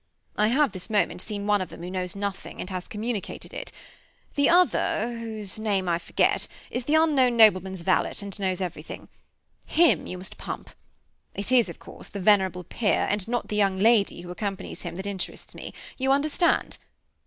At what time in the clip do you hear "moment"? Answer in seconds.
0.89-1.21